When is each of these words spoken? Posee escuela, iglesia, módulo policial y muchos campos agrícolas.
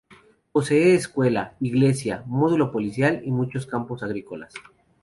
Posee 0.51 0.95
escuela, 0.95 1.53
iglesia, 1.59 2.23
módulo 2.25 2.71
policial 2.71 3.21
y 3.23 3.29
muchos 3.29 3.67
campos 3.67 4.01
agrícolas. 4.01 4.51